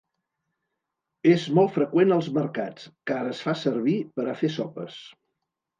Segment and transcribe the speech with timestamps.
[1.33, 5.03] És molt freqüent als mercats, car es fa servir per a fer sopes.